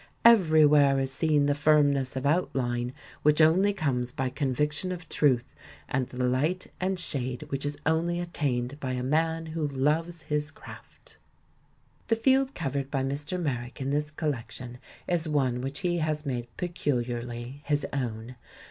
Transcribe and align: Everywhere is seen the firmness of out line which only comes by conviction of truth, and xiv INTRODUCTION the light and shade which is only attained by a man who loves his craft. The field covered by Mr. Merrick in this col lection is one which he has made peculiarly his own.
Everywhere 0.25 0.99
is 0.99 1.13
seen 1.13 1.45
the 1.45 1.53
firmness 1.53 2.15
of 2.15 2.25
out 2.25 2.55
line 2.55 2.91
which 3.21 3.39
only 3.39 3.71
comes 3.71 4.11
by 4.11 4.31
conviction 4.31 4.91
of 4.91 5.07
truth, 5.07 5.53
and 5.87 6.07
xiv 6.09 6.13
INTRODUCTION 6.13 6.17
the 6.19 6.37
light 6.39 6.67
and 6.79 6.99
shade 6.99 7.43
which 7.49 7.67
is 7.67 7.77
only 7.85 8.19
attained 8.19 8.79
by 8.79 8.93
a 8.93 9.03
man 9.03 9.45
who 9.45 9.67
loves 9.67 10.23
his 10.23 10.49
craft. 10.49 11.17
The 12.07 12.15
field 12.15 12.55
covered 12.55 12.89
by 12.89 13.03
Mr. 13.03 13.39
Merrick 13.39 13.79
in 13.79 13.91
this 13.91 14.09
col 14.09 14.31
lection 14.31 14.79
is 15.07 15.29
one 15.29 15.61
which 15.61 15.81
he 15.81 15.99
has 15.99 16.25
made 16.25 16.47
peculiarly 16.57 17.61
his 17.65 17.85
own. 17.93 18.37